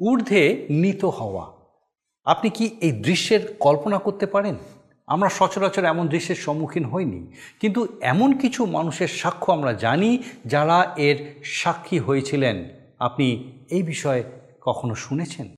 [0.00, 1.52] ঊর্ধ্বে নিত হওয়া।
[2.24, 4.54] আপনি কি এই দৃশ্যের কল্পনা করতে পারেন?
[5.06, 7.26] আমরা সচরাচর এমন দৃশ্যের সম্মুখীন হইনি।
[7.60, 12.64] কিন্তু এমন কিছু মানুষের সাক্ষ্য আমরা জানি যারা এর সাক্ষী হয়েছিলেন।
[12.98, 14.22] আপনি এই বিষয়ে
[14.60, 15.54] কখনো শুনেছেন?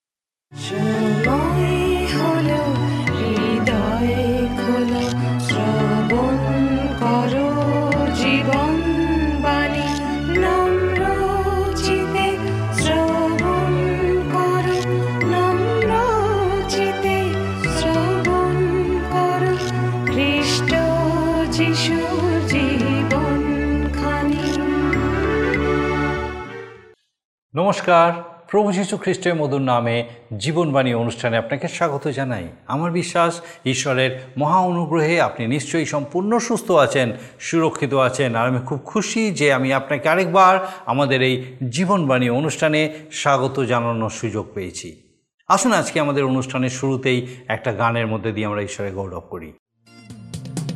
[27.58, 30.04] নমস্কার। প্রভু যীশু খ্রিস্টের মধুর নামে
[30.38, 37.12] জীবনবাণী অনুষ্ঠানে আপনাকে স্বাগত জানাই। আমার বিশ্বাস, ঈশ্বরের মহা অনুগ্রহে আপনি নিশ্চয়ই সম্পূর্ণ সুস্থ আছেন,
[37.40, 43.64] সুরক্ষিত আছেন, আর আমি খুব খুশি যে আমি আপনাকে আরেকবার আমাদের এই জীবনবাণী অনুষ্ঠানে স্বাগত
[43.64, 45.02] জানানোর সুযোগ পেয়েছি।
[45.48, 49.52] আসুন আজকে আমাদের অনুষ্ঠানের শুরুতেই একটা গানের মধ্যে দিয়ে আমরা ঈশ্বরের গৌরব করি।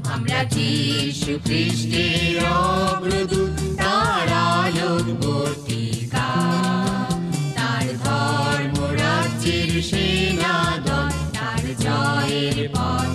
[0.04, 0.44] আমরা
[12.42, 13.11] Party, party.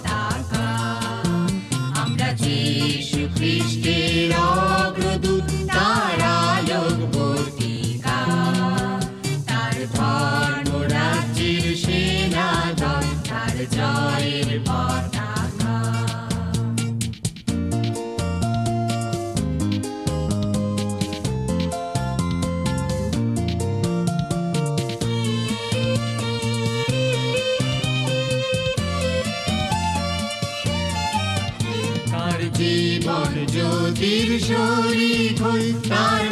[33.99, 36.26] জ্যোতির শরীর হই তার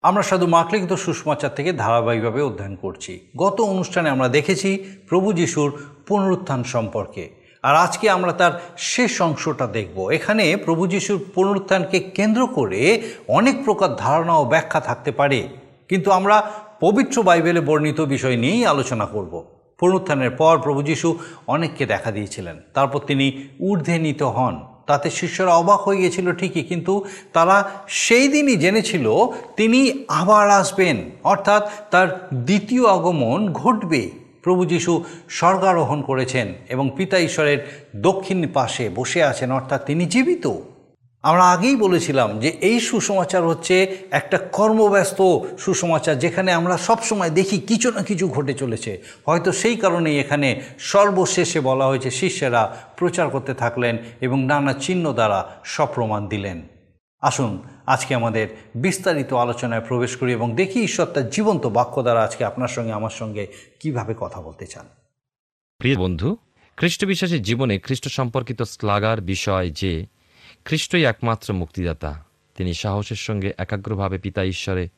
[0.03, 6.63] আমরা সাধু মাকলিখিত সুষমাচার থেকে ধারাবাহিকভাবে অধ্যয়ন করছি। গত অনুষ্ঠানে আমরা দেখেছি প্রভু যিশুর পুনরুত্থান
[6.63, 7.29] সম্পর্কে।
[7.63, 13.95] আর আজকে আমরা তার শেষ অংশটা দেখব। এখানে প্রভু যিশুর পুনরুত্থানকে কেন্দ্র করে অনেক প্রকার
[13.95, 15.47] ধারণা ও ব্যাখ্যা থাকতে পারে।
[15.89, 19.45] কিন্তু আমরা পবিত্র বাইবেলে বর্ণিত বিষয় নিয়েই আলোচনা করব।
[19.79, 25.79] পুনরুত্থানের পর প্রভু যিশু অনেককে দেখা দিয়েছিলেন। তারপর তিনি ঊর্ধ্বে নিত হন। তাতে শিষ্যরা অবাক
[25.79, 29.09] হয়ে গিয়েছিল, ঠিকই, কিন্তু তারা সেই দিনই জেনেছিল
[29.55, 34.09] তিনি আবার আসবেন। অর্থাৎ তার দ্বিতীয় আগমন ঘটবে।
[34.43, 40.47] প্রভু যীশু স্বর্গারোহণ করেছেন এবং পিতা ঈশ্বরের দক্ষিণ পাশে বসে আছেন, অর্থাৎ তিনি জীবিত।
[41.23, 47.59] আমরা আগেই বলেছিলাম যে এই সুসমাচার হচ্ছে একটা কর্মব্যস্ত সুসমাচার যেখানে আমরা সব সময় দেখি
[47.59, 53.53] কিছু না কিছু ঘটে চলেছে। হয়তো সেই কারণেই এখানে সর্বশেষে বলা হয়েছে শিষ্যেরা প্রচার করতে
[53.53, 56.61] থাকলেন এবং নানা চিহ্ন দ্বারা সপ্রমাণ দিলেন।
[57.21, 62.45] আসুন, আজকে আমাদের বিস্তারিত আলোচনায় প্রবেশ করি এবং দেখি ঈশ্বর তার জীবন্ত বাক্য দ্বারা আজকে
[62.45, 63.47] আপনার সঙ্গে, আমার সঙ্গে
[63.79, 64.85] কীভাবে কথা বলতে চান।
[65.77, 66.37] প্রিয় বন্ধু
[66.77, 70.05] খ্রিস্ট বিশ্বাসের জীবনে খ্রিস্ট সম্পর্কিত শ্লাঘার বিষয় যে
[70.65, 72.25] খ্রিস্টই একমাত্র মুক্তিদাতা।
[72.55, 74.89] তিনি সাহসের সঙ্গে একাগ্রভাবে পিতা ঈশ্বরে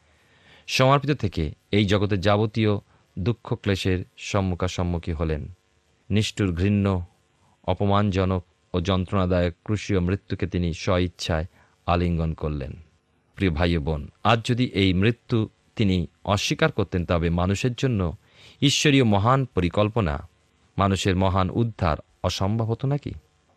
[0.67, 2.79] সমর্পিত থেকে এই জগতের যাবতীয়
[3.19, 5.49] দুঃখ ক্লেশের সম্মুখাসম্মুখী হলেন।
[6.09, 7.05] নিষ্ঠুর, ঘৃণ্য,
[7.63, 11.45] অপমানজনক ও যন্ত্রণাদায়ক ক্রুশীয় মৃত্যুকে তিনি স্বইচ্ছায়
[11.85, 12.73] আলিঙ্গন করলেন।
[13.35, 18.15] প্রিয় ভাই বোন, আজ যদি এই মৃত্যু তিনি অস্বীকার করতেন, তবে মানুষের জন্য
[18.61, 20.29] ঈশ্বরীয় মহান পরিকল্পনা,
[20.77, 23.11] মানুষের মহান উদ্ধার অসম্ভব হতো নাকি?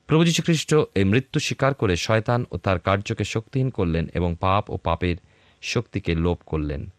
[0.08, 4.70] প্রভু যীশু খ্রিস্ট এই মৃত্যু স্বীকার করে শয়তান ও তার কার্যকে শক্তিহীন করলেন এবং পাপ
[4.70, 5.16] ও পাপের
[5.62, 6.92] শক্তিকে লোপ করলেন।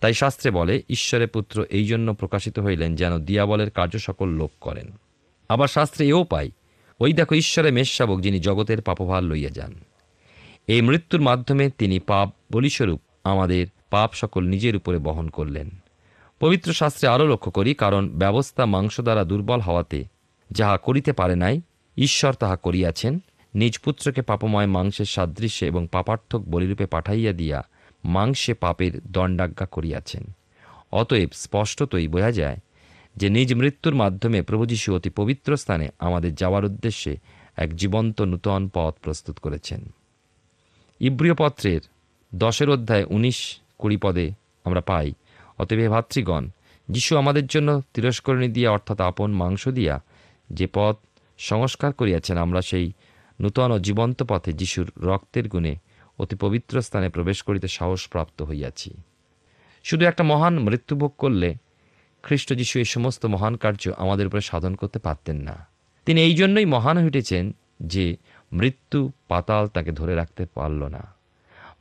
[0.00, 4.92] তাই শাস্ত্রে বলে, ঈশ্বরের পুত্র এই জন্য প্রকাশিত হইলেন যেন দিয়াবলের কার্য সকল লোপ করেন।
[5.48, 6.50] আবার শাস্ত্রে এও পাই,
[7.00, 9.72] ওই দেখো ঈশ্বরের মেষশাবক যিনি জগতের পাপভার লইয়া যান।
[10.66, 15.70] এই মৃত্যুর মাধ্যমে তিনি পাপ বলিস্বরূপ আমাদের পাপ সকল নিজের উপরে বহন করলেন।
[16.40, 20.04] পবিত্র শাস্ত্রে আরও লক্ষ্য করি, কারণ ব্যবস্থা মাংস দ্বারা দুর্বল হওয়াতে
[20.50, 21.60] যাহা করিতে পারে নাই
[21.96, 23.18] ঈশ্বর তাহা করিয়াছেন,
[23.54, 27.62] নিজ পুত্রকে পাপময় মাংসের সাদৃশ্যে এবং পাপার্থক বলিরূপে পাঠাইয়া দিয়া
[28.04, 30.24] মাংসে পাপের দণ্ডাজ্ঞা করিয়াছেন।
[30.92, 32.56] অতএব স্পষ্টতই বোঝা যায়
[33.16, 37.16] যে নিজ মৃত্যুর মাধ্যমে প্রভু যীশু অতি পবিত্র স্থানে আমাদের যাওয়ার উদ্দেশ্যে
[37.56, 39.92] এক জীবন্ত নূতন পথ প্রস্তুত করেছেন।
[41.00, 41.80] ইব্রিয় পত্রের
[42.34, 44.30] দশের অধ্যায় উনিশ কুড়ি পদে
[44.64, 45.12] আমরা পাই,
[45.58, 46.48] অতএব হে ভাতৃগণ,
[46.90, 50.02] যিশু আমাদের জন্য তিরস্করণী দিয়া অর্থাৎ আপন মাংস দিয়া
[50.50, 50.96] যে পথ
[51.50, 52.86] সংস্কার করিয়াছেন, আমরা সেই
[53.38, 55.72] নূতন ও জীবন্ত পথে যিশুর রক্তের গুণে
[56.18, 58.90] অতি পবিত্র স্থানে প্রবেশ করিতে সাহস প্রাপ্ত হইয়াছি।
[59.84, 61.48] শুধু একটা মহান মৃত্যুভোগ করলে
[62.24, 65.56] খ্রিস্ট যিশু এই সমস্ত মহান কার্য আমাদের উপরে সাধন করতে পারতেন না।
[66.06, 67.44] তিনি এই জন্যই মহান হইতেছেন
[67.92, 68.04] যে
[68.52, 71.02] মৃত্যু পাতাল তাকে ধরে রাখতে পারল না।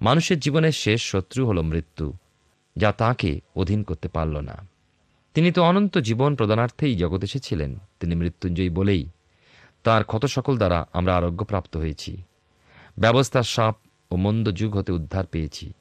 [0.02, 2.06] মানুষের জীবনের শেষ শত্রু হল মৃত্যু,
[2.76, 4.56] যা তাকে অধীন করতে পারল না।
[5.36, 9.04] তিনি তো অনন্ত জীবন প্রদানার্থেই জগৎ এসেছিলেন, তিনি মৃত্যুঞ্জয়ী বলেই
[9.84, 12.24] তার ক্ষত সকল দ্বারা আমরা আরোগ্যপ্রাপ্ত হয়েছি।
[13.00, 13.76] ব্যবস্থার সাপ
[14.12, 15.74] ও মন্দ যুগ হতে উদ্ধার পেয়েছি।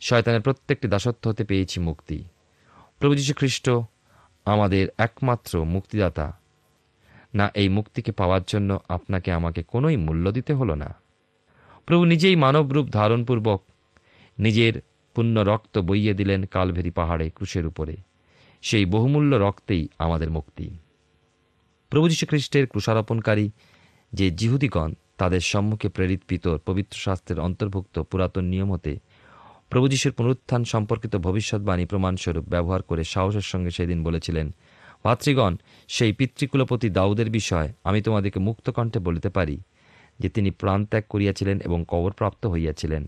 [0.00, 2.24] শয়তানের প্রত্যেকটি দাসত্ব হতে পেয়েছি মুক্তি।
[2.98, 3.70] প্রভু যীশু খ্রিস্ট
[4.44, 6.38] আমাদের একমাত্র মুক্তিদাতা।
[7.34, 10.94] না, এই মুক্তিকে পাওয়ার জন্য আপনাকে আমাকে কোনোই মূল্য দিতে হলো না।
[11.86, 13.62] প্রভু নিজেই মানব রূপ ধারণপূর্বক
[14.38, 14.82] নিজের
[15.14, 17.96] পুণ্য রক্ত বইয়ে দিলেন কালভেরি পাহাড়ে ক্রুশের উপরে।
[18.62, 20.78] সেই বহুমূল্য রক্তেই আমাদের মুক্তি।
[21.94, 23.50] প্রভু যীশু খ্রিস্টের ক্রুশারোপণকারী
[24.12, 28.98] যে জিহুদিগণ, তাদের সম্মুখে প্রেরিত পিতর পবিত্র শাস্ত্রের অন্তর্ভুক্ত পুরাতন নিয়মতে
[29.70, 34.46] প্রভু যীশুর পুনরুত্থান সম্পর্কিত ভবিষ্যৎবাণী প্রমাণস্বরূপ ব্যবহার করে সাহসের সঙ্গে সেদিন বলেছিলেন,
[35.04, 35.56] ভাতৃগণ,
[35.88, 39.60] সেই পিতৃকুলপতি দাউদের বিষয় আমি তোমাদেরকে মুক্ত কণ্ঠে বলিতে পারি,
[40.18, 43.06] যে তিনি প্রাণত্যাগ করিয়াছিলেন এবং কবরপ্রাপ্ত হইয়াছিলেন,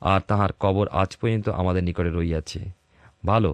[0.00, 2.60] আর তাহার কবর আজ পর্যন্ত আমাদের নিকটে রইয়াছে
[3.26, 3.50] ভালো,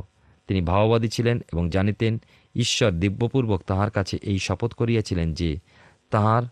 [0.48, 2.20] তিনি ভাওবাদী ছিলেন এবং জানিতেন
[2.56, 5.58] ঈশ্বর দিব্যপূর্বক তাহার কাছে এই শপথ করিয়াছিলেন যে,
[6.10, 6.42] তাহার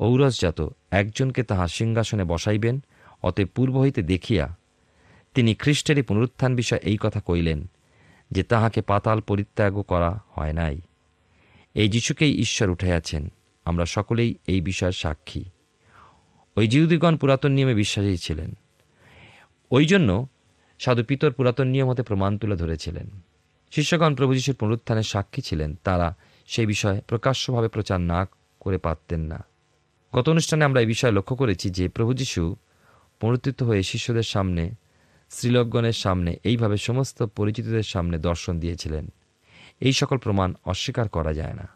[0.00, 2.84] ঔরসজাত একজনকে তাহার সিংহাসনে বসাইবেন,
[3.22, 4.56] অতএব পূর্ব হইতে দেখিয়া
[5.34, 7.66] তিনি খ্রিস্টেরই পুনরুত্থান বিষয়ে এই কথা কইলেন,
[8.30, 10.80] যে তাহাকে পাতাল পরিত্যাগও করা হয় নাই।
[11.74, 13.32] এই যিশুকেই ঈশ্বর উঠাইয়াছেন,
[13.64, 15.44] আমরা সকলেই এই বিষয়ের সাক্ষী।
[16.56, 18.56] ওই জিহুদিগণ পুরাতন নিয়মে বিশ্বাসী ছিলেন।
[19.70, 20.28] ওই জন্য
[20.78, 23.23] সাধু পিতর পুরাতন নিয়ম হতে প্রমাণ তুলে ধরেছিলেন।
[23.74, 26.16] শিষ্যগণ প্রভু যিশুর পুনরুত্থানের সাক্ষী ছিলেন। তারা
[26.46, 28.26] সেই বিষয়ে প্রকাশ্যভাবে প্রচার না
[28.60, 29.44] করে পারতেন না।
[30.14, 32.56] গত অনুষ্ঠানে আমরা এই বিষয়ে লক্ষ্য করেছি যে প্রভু যিশু
[33.20, 34.70] পুনরুত্থিত হয়ে শিষ্যদের সামনে
[35.30, 39.12] শ্রীলজ্ঞনের সামনে এইভাবে সমস্ত পরিচিতদের সামনে দর্শন দিয়েছিলেন।
[39.80, 41.68] এই সকল প্রমাণ অস্বীকার করা যায় না।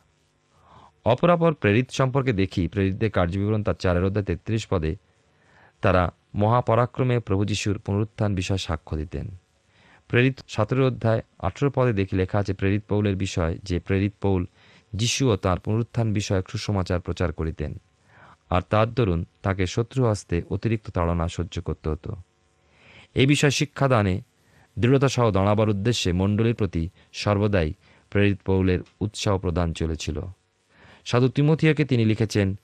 [1.05, 4.97] অপরাপর প্রেরিত সম্পর্কে দেখি প্রেরিতদের কার্যবিবরণ তার চারের অধ্যায় তেত্রিশ পদে
[5.83, 9.29] তারা মহাপরাক্রমে প্রভু যিশুর পুনরুত্থান বিষয়ে সাক্ষ্য দিতেন।
[10.09, 14.47] প্রেরিত সতেরো অধ্যায় আঠেরো পদে দেখি লেখা আছে, প্রেরিত পৌলের বিষয়, যে প্রেরিত পৌল
[14.95, 17.81] যিশু ও তাঁর পুনরুত্থান বিষয়ক সুসমাচার প্রচার করিতেন।
[18.51, 22.17] আর তার দরুন তাকে শত্রু হস্তে অতিরিক্ত তাড়না সহ্য করতে হতো।
[23.15, 24.21] এই বিষয়ে শিক্ষাদানে
[24.79, 27.75] দৃঢ়তা সহ দাঁড়াবার উদ্দেশ্যে মণ্ডলীর প্রতি সর্বদাই
[28.11, 30.21] প্রেরিত পৌলের উৎসাহ প্রদান চলেছিল।
[31.05, 32.59] সাধু তিমথিয়াকে তিনি লিখেছেন,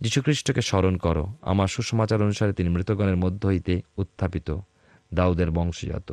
[0.00, 4.56] যীশুখ্রিস্টকে স্মরণ করো, আমার সুসমাচার অনুসারে তিনি মৃতগণের মধ্য হইতে উত্থাপিত,
[5.14, 6.12] দাউদের বংশজাত।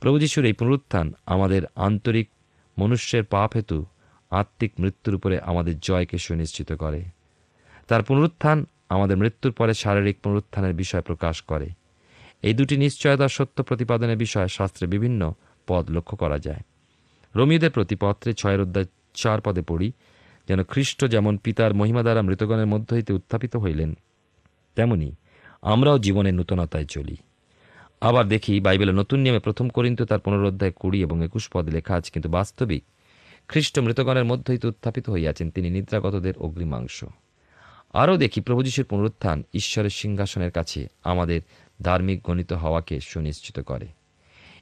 [0.00, 2.28] প্রভু যিশুর এই পুনরুত্থান আমাদের আন্তরিক
[2.78, 3.84] মনুষ্যের পাপ হেতু,
[4.30, 7.04] আত্মিক মৃত্যুর উপরে আমাদের জয়কে সুনিশ্চিত করে।
[7.88, 11.68] তার পুনরুত্থান আমাদের মৃত্যুর পরে শারীরিক পুনরুত্থানের বিষয় প্রকাশ করে।
[12.42, 15.32] এই দুটি নিশ্চয়তা সত্য প্রতিপাদনের বিষয়ে শাস্ত্রে বিভিন্ন
[15.66, 16.62] পদ লক্ষ্য করা যায়।
[17.34, 19.92] রোমিওদের প্রতি পত্রে ছয়ের অধ্যায় চার পদে পড়ি,
[20.48, 23.94] যেন খ্রিস্ট যেমন পিতার মহিমা দ্বারা মৃতগণের মধ্য হইতে উত্থাপিত হইলেন,
[24.76, 25.08] তেমনি
[25.62, 27.16] আমরাও জীবনের নূতনতায় চলি।
[28.02, 32.10] আবার দেখি বাইবেলের নতুন নিয়মে প্রথম করিন্ত তার পুনরোধ্যায় কুড়ি এবং একুশ পদে লেখা আছে,
[32.14, 32.82] কিন্তু বাস্তবিক
[33.48, 37.04] খ্রিস্ট মৃতগণের মধ্যেই তো উত্থাপিত হইয়াছেন তিনি নিদ্রাগতদের অগ্রিমাংশ।
[37.94, 41.40] আরও দেখি প্রভু যিশুর পুনরুত্থান ঈশ্বরের সিংহাসনের কাছে আমাদের
[41.82, 43.86] ধার্মিক গণিত হওয়াকে সুনিশ্চিত করে।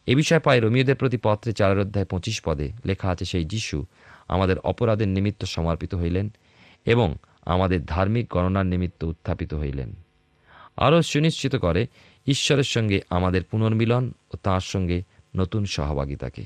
[0.06, 3.84] এ বিষয়ে পাই রোমিওদের প্রতি পত্রে চারের অধ্যায় পঁচিশ পদে লেখা আছে, সেই যিশু
[4.28, 6.26] আমাদের অপরাধের নিমিত্ত সমর্পিত হইলেন
[6.86, 7.08] এবং
[7.46, 9.90] আমাদের ধার্মিক গণনার নিমিত্ত উত্থাপিত হইলেন।
[10.76, 11.86] আরও সুনিশ্চিত করে
[12.26, 15.02] ঈশ্বরের সঙ্গে আমাদের পুনর্মিলন ও তাঁর সঙ্গে
[15.36, 16.44] নতুন সহভাগিতাকে।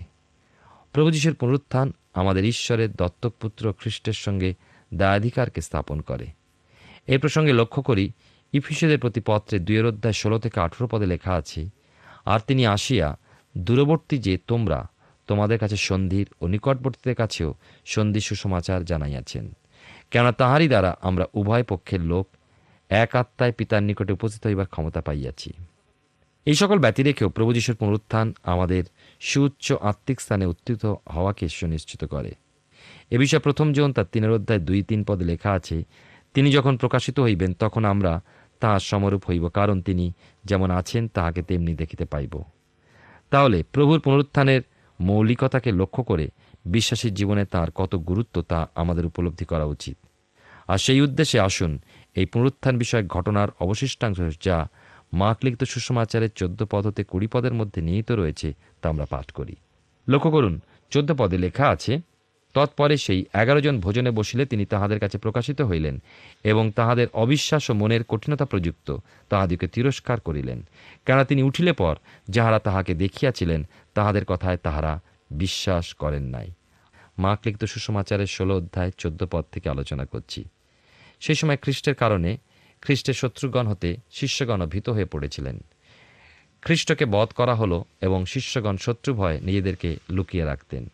[0.93, 4.55] প্রভু যিশুর পুনরুত্থান আমাদের ঈশ্বরের দত্তক পুত্র খ্রিস্টের সঙ্গে
[4.95, 6.27] দায়াধিকারকে স্থাপন করে।
[7.07, 8.11] এই প্রসঙ্গে লক্ষ্য করি,
[8.53, 11.69] ইফিসেদের প্রতি পত্রে দুয়ের অধ্যায় ষোলো থেকে আঠেরো পদে লেখা আছে,
[12.25, 13.19] আর তিনি আসিয়া
[13.59, 14.89] দূরবর্তী যে তোমরা
[15.27, 17.55] তোমাদের কাছে সন্ধির ও নিকটবর্তীদের কাছেও
[17.87, 19.57] সন্ধি সুসমাচার জানাইয়াছেন।
[20.11, 22.29] কেননা তাহারই দ্বারা আমরা উভয় পক্ষের লোক
[22.89, 25.53] এক আত্মায় পিতার নিকটে উপস্থিত হইবার ক্ষমতা পাইয়াছি।
[26.47, 28.85] এই সকল ব্যতি রেখেও প্রভু যিশুর পুনরুত্থান আমাদের
[29.21, 32.35] সুউচ্চ আত্মিক স্থানে উত্থিত হওয়াকে সুনিশ্চিত করে।
[33.11, 35.85] এ বিষয়ে প্রথম জন তার তিনের অধ্যায় দুই তিন পদে লেখা আছে,
[36.35, 38.21] তিনি যখন প্রকাশিত হইবেন, তখন আমরা
[38.61, 40.13] তাহার সমরূপ হইব, কারণ তিনি
[40.45, 42.43] যেমন আছেন, তাহাকে তেমনি দেখিতে পাইব।
[43.31, 44.63] তাহলে প্রভুর পুনরুত্থানের
[45.01, 46.29] মৌলিকতাকে লক্ষ্য করে
[46.67, 49.97] বিশ্বাসীর জীবনে তার কত গুরুত্ব তা আমাদের উপলব্ধি করা উচিত।
[50.69, 51.79] আর সেই উদ্দেশ্যে আসুন,
[52.17, 54.69] এই পুনরুত্থান বিষয়ক ঘটনার অবশিষ্টাংশ যা
[55.13, 59.57] মার্ক লিখিত সুষমাচারের চোদ্দ পদ হতে কুড়ি পদের মধ্যে নিহিত রয়েছে, তা আমরা পাঠ করি।
[60.09, 60.61] লক্ষ্য করুন,
[60.91, 62.01] চোদ্দ পদে লেখা আছে,
[62.55, 66.03] তৎপরে সেই এগারো জন ভোজনে বসিলে তিনি তাহাদের কাছে প্রকাশিত হইলেন
[66.45, 68.97] এবং তাহাদের অবিশ্বাস ও মনের কঠিনতা প্রযুক্ত
[69.29, 70.69] তাহাদিকে তিরস্কার করিলেন।
[71.07, 71.97] কেননা তিনি উঠিলে পর
[72.29, 75.01] যাহারা তাহাকে দেখিয়াছিলেন, তাহাদের কথায় তাহারা
[75.31, 76.51] বিশ্বাস করেন নাই।
[77.19, 80.45] মার্ক লিখিত সুষমাচারের ষোলো অধ্যায় চোদ্দ পদ থেকে আলোচনা করছি।
[81.21, 82.39] সেই সময় খ্রিস্টের কারণে
[82.83, 85.61] খ্রিস্টের শত্রুগণ হতে শিষ্যগণ ভীত হয়ে পড়েছিলেন।
[86.63, 90.91] খ্রিস্টকে বধ করা হলো এবং শিষ্যগণ শত্রু ভয়ে নিজেদেরকে লুকিয়ে রাখতেন।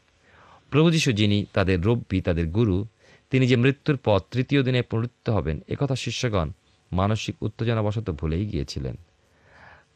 [0.71, 2.87] প্রভু যীশু যিনি তাদের রব্বী, তাদের গুরু,
[3.31, 6.51] তিনি যে মৃত্যুর পর তৃতীয় দিনে পুনরুত্থিত হবেন একথা শিষ্যগণ
[6.93, 8.97] মানসিক উত্তেজনাবশত ভুলেই গিয়েছিলেন।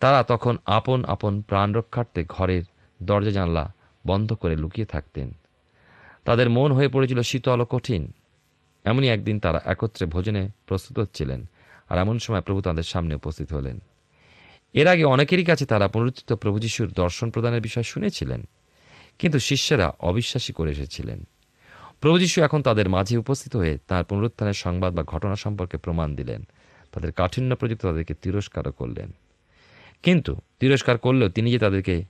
[0.00, 2.62] তারা তখন আপন আপন প্রাণ রক্ষার্থে ঘরের
[3.02, 3.74] দরজা জানলা
[4.06, 5.32] বন্ধ করে লুকিয়ে থাকতেন।
[6.24, 8.12] তাদের মন হয়ে পড়েছিল শীতল কঠিন।
[8.84, 11.48] এমনই একদিন তারা একত্রে ভোজনে প্রস্তুত হচ্ছিলেন।
[11.88, 13.76] আর এমন সময় প্রভু তাদের সামনে উপস্থিত হলেন।
[14.74, 18.40] এর আগে অনেকেরই কাছে তারা পুনরুত্থিত প্রভু যিশুর দর্শন প্রদানের বিষয় শুনেছিলেন,
[19.18, 21.18] কিন্তু শিষ্যরা অবিশ্বাসী করে এসেছিলেন।
[22.00, 26.40] প্রভু যিশু এখন তাদের মাঝে উপস্থিত হয়ে তার পুনরুত্থানের সংবাদ বা ঘটনা সম্পর্কে প্রমাণ দিলেন।
[26.92, 29.08] তাদের কাঠিন্য প্রযুক্ত তাদেরকে তিরস্কারও করলেন।
[30.02, 32.04] কিন্তু তিরস্কার করলেও তিনি যে তাদেরকে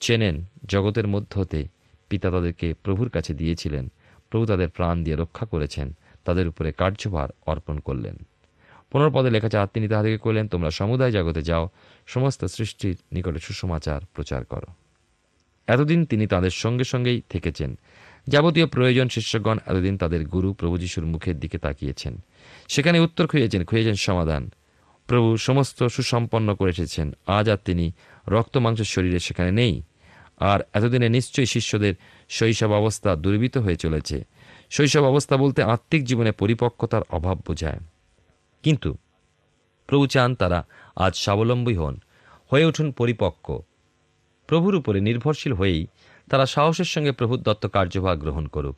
[0.00, 0.36] চেনেন,
[0.68, 1.60] জগতের মধ্য হতে
[2.08, 3.84] পিতা তাদেরকে প্রভুর কাছে দিয়েছিলেন,
[4.30, 5.86] প্রভু তাদের প্রাণ দিয়ে রক্ষা করেছেন,
[6.24, 8.16] তাদের উপরে কার্যভার অর্পণ করলেন।
[8.90, 11.68] পনেরো পদে লেখা আর তিনি তাহাদেরকে কইলেন তোমরা সমুদায় জগতে যাও,
[12.06, 14.72] সমস্ত সৃষ্টির নিকটে সুসমাচার প্রচার করো।
[15.66, 17.78] এতদিন তিনি তাদের সঙ্গে সঙ্গেই থেকেছেন।
[18.28, 22.24] যাবতীয় প্রয়োজন শিষ্যগণ এতদিন তাদের গুরু প্রভু যিশুর মুখের দিকে তাকিয়েছেন।
[22.68, 24.50] সেখানে উত্তর খুঁজেছেন খুঁজেছেন সমাধান।
[25.06, 27.92] প্রভু সমস্ত সুসম্পন্ন করে এসেছেন। আজ আর তিনি
[28.28, 29.82] রক্ত মাংসের শরীরে সেখানে নেই।
[30.38, 31.94] আর এতদিনে নিশ্চয়ই শিষ্যদের
[32.28, 34.24] শৈশব অবস্থা দুর্বৃত হয়ে চলেছে।
[34.70, 37.80] শৈশব অবস্থা বলতে আত্মিক জীবনে পরিপক্কতার অভাব বোঝায়।
[38.66, 38.90] কিন্তু
[39.88, 40.58] প্রভু চান তারা
[40.96, 41.94] আজ স্বাবলম্বী হন,
[42.52, 43.46] হয়ে উঠুন পরিপক্ক।
[44.48, 45.82] প্রভুর উপরে নির্ভরশীল হয়েই
[46.30, 48.76] তারা সাহসের সঙ্গে প্রভুর দত্ত কার্যভার গ্রহণ করুক।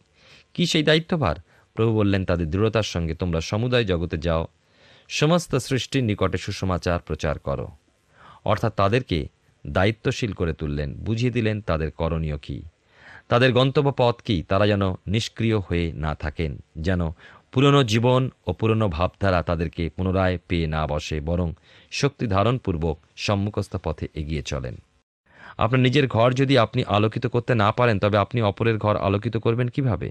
[0.54, 1.36] কি সেই দায়িত্বভার?
[1.74, 4.46] প্রভু বললেন, তাদের দৃঢ়তার সঙ্গে তোমরা সমুদায় জগতে যাও,
[5.08, 7.68] সমস্ত সৃষ্টির নিকটে সুসমাচার প্রচার করো।
[8.44, 9.18] অর্থাৎ তাদেরকে
[9.66, 12.58] দায়িত্বশীল করে তুললেন, বুঝিয়ে দিলেন তাদের করণীয় কী।
[13.28, 14.36] তাদের গন্তব্য পথ কি?
[14.42, 17.00] তারা যেন নিষ্ক্রিয় হয়ে না থাকেন, যেন
[17.52, 21.52] পুরনো জীবন ও পুরনো ভাবধারা তাদেরকে পুনরায় পেয়ে না বসে, বরং
[21.90, 24.76] শক্তি ধারণপূর্বক সম্মুখস্থ পথে এগিয়ে চলেন।
[25.58, 29.68] আপনার নিজের ঘর যদি আপনি আলোকিত করতে না পারেন, তবে আপনি অপরের ঘর আলোকিত করবেন
[29.68, 30.10] কীভাবে?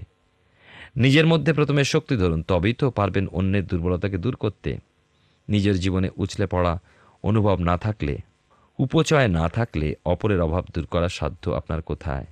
[0.96, 4.78] নিজের মধ্যে প্রথমে শক্তি ধরুন, তবেই তো পারবেন অন্যের দুর্বলতাকে দূর করতে।
[5.48, 6.78] নিজের জীবনে উছলে পড়া
[7.22, 8.18] অনুভব না থাকলে,
[8.78, 12.26] উপচয় না থাকলে অপরের অভাব দূর করার সাধ্য আপনার কোথায়?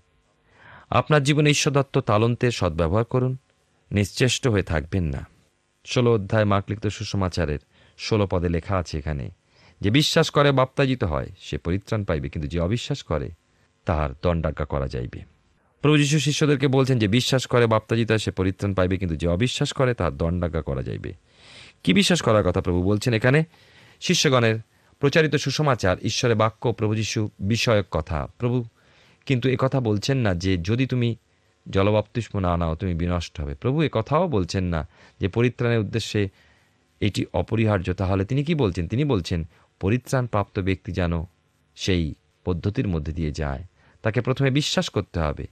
[0.91, 3.37] আপনার জীবনে ঈশ্বরদত্ত তালন্তের সদ্ব্যবহার করুন।
[3.93, 5.27] নিশ্চেষ্ট হয়ে থাকবেন না।
[5.87, 7.59] ষোলো অধ্যায় মাকলিপ্ত সুসমাচারের
[7.99, 9.31] ষোলো পদে লেখা আছে এখানে,
[9.81, 13.31] যে বিশ্বাস করে বাপ্তাজিত হয়, সে পরিত্রাণ পাইবে, কিন্তু যে অবিশ্বাস করে,
[13.85, 15.21] তাহার দণ্ডাজ্ঞা করা যাইবে।
[15.83, 19.73] প্রভু যীশু শিষ্যদেরকে বলছেন যে, বিশ্বাস করে বাপ্তাজিত হয়, সে পরিত্রাণ পাইবে, কিন্তু যে অবিশ্বাস
[19.73, 21.15] করে, তাহার দণ্ডাজ্ঞা করা যাইবে।
[21.85, 23.45] কি বিশ্বাস করার কথা প্রভু বলছেন এখানে?
[24.01, 24.59] শিষ্যগণের
[25.01, 28.65] প্রচারিত সুসমাচার ঈশ্বরের বাক্য প্রভু যীশু বিষয়ক কথা। প্রভু
[29.27, 31.17] কিন্তু কথা বলছেন না যে, যদি তুমি
[31.71, 34.89] জলবাপ্তিস্ম না নাও, তুমি বিনষ্ট হবে। প্রভু এ কথাও বলছেন না
[35.21, 36.29] যে পরিত্রাণের উদ্দেশ্যে
[37.01, 38.89] এটি অপরিহার্য। তাহলে তিনি কি বলছেন?
[38.89, 39.41] তিনি বলছেন
[39.81, 41.13] পরিত্রাণ প্রাপ্ত ব্যক্তি যেন
[41.75, 43.63] সেই পদ্ধতির মধ্যে দিয়ে যায়,
[44.03, 45.47] তাকে প্রথমে বিশ্বাস করতে হবে।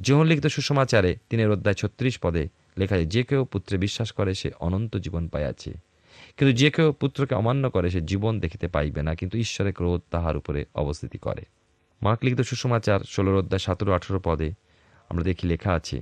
[0.00, 4.50] যোহন লিখিত সুসমাচারে তিনের অধ্যায় ছত্রিশ পদে লেখা যায় যে কেউ পুত্রে বিশ্বাস করে, সে
[4.60, 5.72] অনন্ত জীবন পাইয়াছে।
[6.36, 10.36] কিন্তু যে কেউ পুত্রকে অমান্য করে, সে জীবন দেখিতে পাইবে না, কিন্তু ঈশ্বরের ক্রোধ তাহার
[10.36, 11.44] উপরে অবস্থিতি করে।
[12.02, 14.52] মার্ক লিখিত সুসমাচার ষোলোর অধ্যায় সতেরো আঠেরো পদে
[15.10, 15.98] আমরা দেখি লেখা আছে,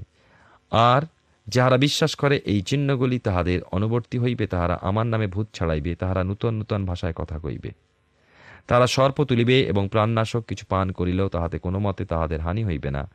[0.71, 1.03] আর
[1.47, 6.55] যাহারা বিশ্বাস করে এই চিহ্নগুলি তাহাদের অনুবর্তী হইবে, তাহারা আমার নামে ভূত ছাড়াইবে, তাহারা নূতন
[6.55, 7.71] নূতন ভাষায় কথা কইবে।
[8.67, 13.11] তারা সর্প তুলিবে এবং প্রাণনাশক কিছু পান করিলেও তাহাতে কোনো মতে তাহাদের হানি হইবে না।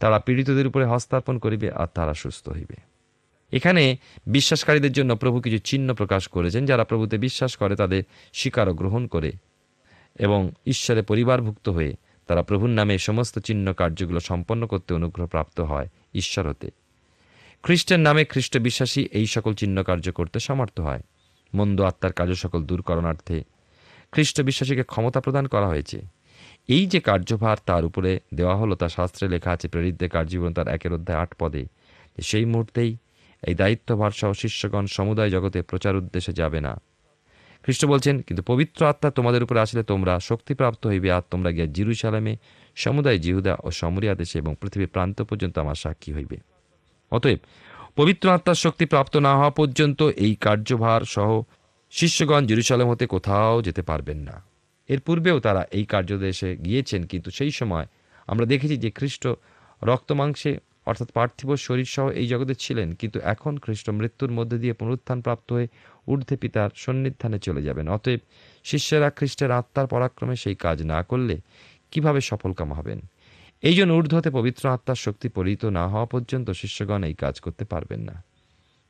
[0.00, 2.76] তারা পীড়িতদের উপরে হস্তার্পণ করিবে আর তারা সুস্থ হইবে।
[3.52, 3.96] এখানে
[4.26, 9.06] বিশ্বাসকারীদের জন্য প্রভু কিছু চিহ্ন প্রকাশ করেছেন, যারা প্রভুতে বিশ্বাস করে, তাদের স্বীকার ও গ্রহণ
[9.06, 9.32] করে
[10.18, 11.92] এবং ঈশ্বরে পরিবারভুক্ত হয়ে
[12.26, 16.70] তারা প্রভুর নামে সমস্ত চিহ্ন কার্যগুলো সম্পন্ন করতে অনুগ্রহ প্রাপ্ত হয় ঈশ্বর হতে।
[17.62, 21.02] খ্রিস্টের নামে খ্রিস্ট বিশ্বাসী এই সকল চিহ্ন কার্য করতে সমর্থ হয়।
[21.54, 23.44] মন্দ আত্মার কার্য সকল দূর করণার্থে
[24.12, 26.02] খ্রিস্ট বিশ্বাসীকে ক্ষমতা প্রদান করা হয়েছে।
[26.68, 30.92] এই যে কার্যভার তার উপরে দেওয়া হলো তা শাস্ত্রে লেখা আছে প্রেরিতদের কার্যজীবন তার একের
[30.92, 31.66] অধ্যায় আট পদে।
[32.22, 32.96] সেই মুহূর্তেই
[33.46, 36.80] এই দায়িত্বভার সহ শিষ্যগণ সমুদায় জগতে প্রচার উদ্দেশ্যে যাবে না।
[37.64, 42.34] খ্রিস্ট বলছেন, কিন্তু পবিত্র আত্মা তোমাদের উপরে আসলে তোমরা শক্তিপ্রাপ্ত হইবে আর তোমরা গিয়া জিরুসালামে,
[42.76, 46.36] সমুদায় জিহুদা ও সমরিয়া দেশে এবং পৃথিবীর প্রান্ত পর্যন্ত আমার সাক্ষী হইবে।
[47.12, 47.40] অতএব,
[47.98, 51.30] পবিত্র আত্মার শক্তি প্রাপ্ত না হওয়া পর্যন্ত এই কার্যভার সহ
[51.92, 54.36] শিষ্যগণ জেরুসালেম হতে কোথাও যেতে পারবেন না।
[54.88, 57.86] এর পূর্বেও তারা এই কার্যদেশে গিয়েছেন, কিন্তু সেই সময়
[58.28, 59.24] আমরা দেখেছি যে খ্রিস্ট
[59.82, 60.52] রক্তমাংসে
[60.86, 65.48] অর্থাৎ পার্থিব শরীর সহ এই জগতে ছিলেন, কিন্তু এখন খ্রিস্ট মৃত্যুর মধ্যে দিয়ে পুনরুত্থান প্রাপ্ত
[65.52, 65.68] হয়ে
[66.08, 68.20] ঊর্ধ্বে পিতার সন্নিধানে চলে যাবেন। অতএব
[68.64, 71.34] শিষ্যেরা খ্রিস্টের আত্মার পরাক্রমে সেই কাজ না করলে
[71.92, 72.98] কীভাবে সফলকাম হবেন?
[73.62, 78.00] এই জন্য ঊর্ধ্বতে পবিত্র আত্মার শক্তি পরিহিত না হওয়া পর্যন্ত শিষ্যগণ এই কাজ করতে পারবেন
[78.00, 78.16] না।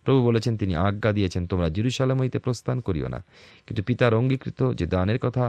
[0.05, 3.21] প্রভু বলেছেন, তিনি আজ্ঞা দিয়েছেন, তোমরা জিরুসালাম হইতে প্রস্থান করিও না।
[3.67, 5.45] কিন্তু পিতার অঙ্গীকৃত যে দানের কথা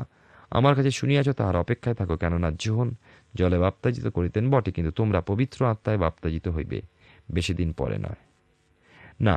[0.52, 2.90] আমার কাছে শুনিয়াছ, তাহার অপেক্ষায় থাকো, কেননা যোহন
[3.36, 6.80] জলে বাপ্তাজিত করিতেন বটে, কিন্তু তোমরা পবিত্র আত্মায় বাপ্তাজিত হইবে,
[7.32, 8.22] বেশি দিন পরে নয়।
[9.22, 9.36] না,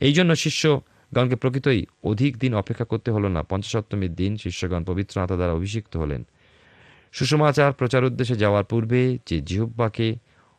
[0.00, 5.36] এই জন্য শিষ্যগণকে প্রকৃতই অধিক দিন অপেক্ষা করতে হলো না। পঞ্চাশত্তমীর দিন শিষ্যগণ পবিত্র আত্মা
[5.36, 6.22] দ্বারা অভিষিক্ত হলেন।
[7.12, 10.08] সুষমাচার প্রচার উদ্দেশ্যে যাওয়ার পূর্বে যে জিহব্বাকে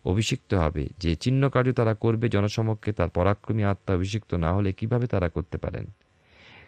[0.06, 5.06] অভিষিক্ত হবে, যে চিহ্ন কার্য তারা করবে জনসমক্ষে, তার পরাক্রমী আত্মা অভিষিক্ত না হলে কীভাবে
[5.08, 5.86] তারা করতে পারেন?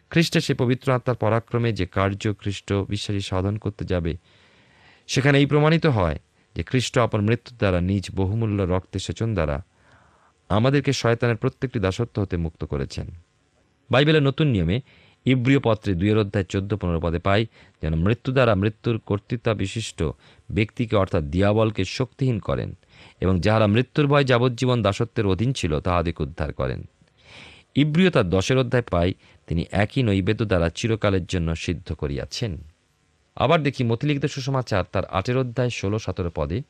[0.09, 4.13] খ্রিস্টের সে পবিত্র আত্মার পরাক্রমে যে কার্য খ্রিস্ট বিশ্বাসী সাধন করতে যাবে
[5.07, 6.19] সেখানে এই প্রমাণিত হয়
[6.55, 9.65] যে খ্রিস্ট আপন মৃত্যুর দ্বারা নিজ বহুমূল্য রক্তে সেচন দ্বারা
[10.49, 13.11] আমাদেরকে শয়তানের প্রত্যেকটি দাসত্ব হতে মুক্ত করেছেন।
[13.91, 14.81] বাইবেলের নতুন নিয়মে
[15.25, 17.45] ইব্রিয় পত্রে দুইয়ের অধ্যায় চোদ্দ পনেরো পদে পাই
[17.81, 20.03] যেন মৃত্যু দ্বারা মৃত্যুর কর্তৃত্ব বিশিষ্ট
[20.51, 22.75] ব্যক্তিকে অর্থাৎ দিয়াবলকে শক্তিহীন করেন
[23.21, 26.83] এবং যাহারা মৃত্যুর ভয় যাবজ্জীবন দাসত্বের অধীন ছিল তাহাদিকে উদ্ধার করেন।
[27.75, 29.13] ইব্রিয় তার দশের অধ্যায় পাই
[29.47, 32.72] তিনি একই নৈবেদ্য দ্বারা চিরকালের জন্য সিদ্ধ করিয়াছেন।
[33.35, 36.61] আবার দেখি মতিলিখিত সুসমাচার তার আটের অধ্যায় ষোলো সতেরো পদে,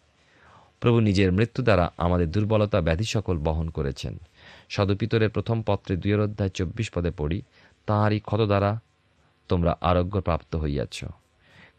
[0.80, 4.18] প্রভু নিজের মৃত্যু দ্বারা আমাদের দুর্বলতা ব্যাধি সকল বহন করেছেন।
[4.70, 7.42] সদপিতরের প্রথম পত্রে দুইয়ের অধ্যায় চব্বিশ পদে পড়ি,
[7.86, 8.80] তাহারই ক্ষত দ্বারা
[9.50, 11.06] তোমরা আরোগ্য প্রাপ্ত হইয়াছ।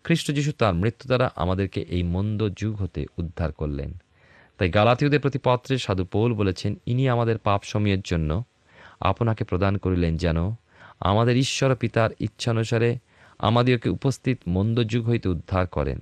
[0.04, 3.90] খ্রিস্ট যিশু তার মৃত্যু দ্বারা আমাদেরকে এই মন্দ যুগ হতে উদ্ধার করলেন।
[4.58, 8.44] তাই গালাতীয়দের প্রতি পত্রে সাধু পৌল বলেছেন, ইনি আমাদের পাপ সময়ের জন্য
[9.00, 10.38] আপনাকে প্রদান করিলেন যেন
[11.00, 12.98] আমাদের ঈশ্বর পিতার ইচ্ছানুসারে
[13.44, 15.98] আমাদেরকে উপস্থিত মন্দ যুগ হইতে উদ্ধার করেন।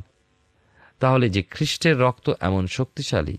[1.01, 3.37] তাহলে যে খ্রিস্টের রক্ত এমন শক্তিশালী,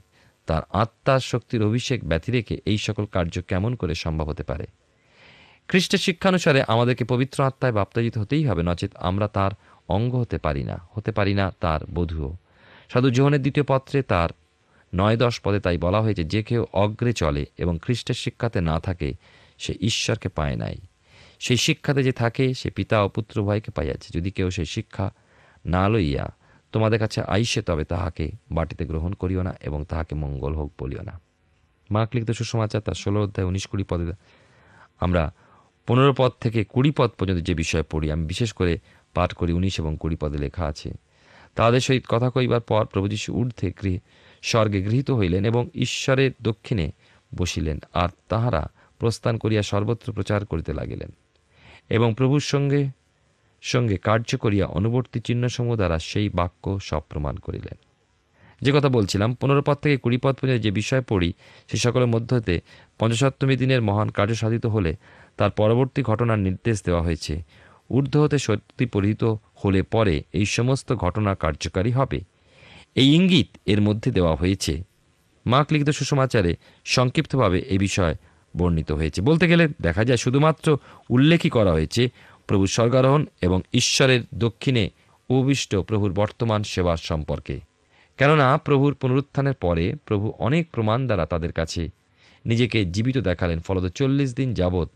[0.47, 4.65] তার আত্মার শক্তির অভিষেক ব্যতি রেখে এই সকল কার্য কেমন করে সম্ভব হতে পারে?
[5.67, 9.51] খ্রিস্টের শিক্ষানুসারে আমাদেরকে পবিত্র আত্মায় বাপ্তাজিত হতেই হবে, নচেত আমরা তার
[9.87, 12.31] অঙ্গ হতে পারি না, হতে পারি না তার বধূও।
[12.89, 14.29] সাধু জোহনের দ্বিতীয় পত্রে তার
[14.95, 19.09] নয় দশ পদে তাই বলা হয়েছে, যে কেউ অগ্রে চলে এবং খ্রিস্টের শিক্ষাতে না থাকে,
[19.57, 20.77] সে ঈশ্বরকে পায় নাই।
[21.43, 25.11] সেই শিক্ষাতে যে থাকে, সে পিতা ও পুত্র ভয়কে পাইয়াছে। যদি কেউ সেই শিক্ষা
[25.65, 26.25] না লইয়া
[26.71, 31.19] তোমাদের কাছে আইসে, তবে তাহাকে বাটিতে গ্রহণ করিও না এবং তাহাকে মঙ্গল হোক বলিও না।
[31.91, 34.11] মার্ক লিখিত সুসমাচার, তার ষোলো অধ্যায়, উনিশ কুড়ি পদে
[34.99, 35.33] আমরা
[35.87, 38.77] পনেরো পদ থেকে কুড়ি পদ পর্যন্ত যে বিষয় পড়ি, আমি বিশেষ করে
[39.13, 40.93] পাঠ করি উনিশ এবং কুড়ি পদে লেখা আছে
[41.55, 43.99] তাহাদের সহিত কথা কইবার পর প্রভু ঊর্ধ্বে গৃহ
[44.41, 46.91] স্বর্গে গৃহীত হইলেন এবং ঈশ্বরের দক্ষিণে
[47.37, 51.09] বসিলেন। আর তাহারা প্রস্থান করিয়া সর্বত্র প্রচার করিতে লাগিলেন।
[51.89, 52.87] এবং প্রভুর সঙ্গে
[53.61, 57.77] সঙ্গে কার্য করিয়া অনুবর্তী চিহ্নসমূহ দ্বারা সেই বাক্য সব প্রমাণ করিলেন।
[58.61, 61.33] যে কথা বলছিলাম, পনেরো পদ থেকে কুড়ি পদ পর্যন্ত যে বিষয় পড়ি,
[61.67, 62.61] সে সকলের মধ্য হতে
[62.99, 64.95] পঞ্চসপ্তমী দিনের মহান কার্য সাধিত হলে
[65.37, 67.43] তার পরবর্তী ঘটনার নির্দেশ দেওয়া হয়েছে।
[67.89, 72.21] ঊর্ধ্ব হতে সত্যি পরিহিত হলে পরে এই সমস্ত ঘটনা কার্যকারী হবে।
[72.95, 74.83] এই ইঙ্গিত এর মধ্যে দেওয়া হয়েছে।
[75.45, 78.15] মার্ক লিখিত সুসমাচারে সংক্ষিপ্তভাবে এ বিষয়
[78.57, 80.77] বর্ণিত হয়েছে। বলতে গেলে দেখা যায় শুধুমাত্র
[81.09, 82.09] উল্লেখই করা হয়েছে
[82.47, 84.89] প্রভুর স্বর্গারোহণ এবং ঈশ্বরের দক্ষিণে
[85.29, 87.59] উপবিষ্ট প্রভুর বর্তমান সেবার সম্পর্কে।
[88.17, 91.89] কেননা প্রভুর পুনরুত্থানের পরে প্রভু অনেক প্রমাণ দ্বারা তাদের কাছে
[92.45, 94.89] নিজেকে জীবিত দেখালেন। ফলত চল্লিশ দিন যাবৎ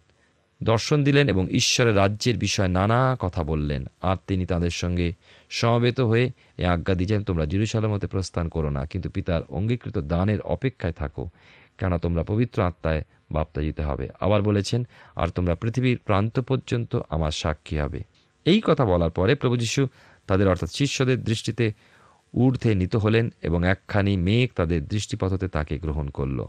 [0.63, 5.13] দর্শন দিলেন এবং ঈশ্বরের রাজ্যের বিষয়ে নানা কথা বললেন। আর তিনি তাদের সঙ্গে
[5.49, 10.41] সমবেত হয়ে এ আজ্ঞা দিয়েছেন তোমরা জিরুসালাম হতে প্রস্থান করো না, কিন্তু পিতার অঙ্গীকৃত দানের
[10.41, 11.29] অপেক্ষায় থাকো।
[11.77, 17.77] কেন তোমরা পবিত্র আত্মায় বাপ্তাজিত হবে। আবার বলেছেন, আর তোমরা পৃথিবীর প্রান্ত পর্যন্ত আমার সাক্ষী
[17.77, 18.03] হবে।
[18.45, 19.87] এই কথা বলার পরে প্রভু যীশু
[20.27, 21.73] তাদের অর্থাৎ শিষ্যদের দৃষ্টিতে
[22.33, 26.45] ঊর্ধ্বে নিত হলেন এবং একখানি মেঘ তাদের দৃষ্টিপথতে তাকে গ্রহণ করল।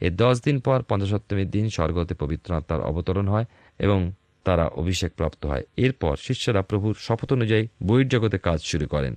[0.00, 3.44] এর দশ দিন পর পঞ্চাশত্তমীর দিন স্বর্গতে পবিত্র আত্মার অবতরণ হয়
[3.78, 4.12] এবং
[4.44, 9.16] তারা অভিষেক প্রাপ্ত হয়। এরপর শিষ্যরা প্রভুর শপথ অনুযায়ী বহির্জগতে কাজ শুরু করেন।